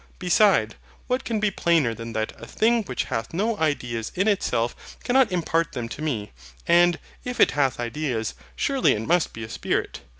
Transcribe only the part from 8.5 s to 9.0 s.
surely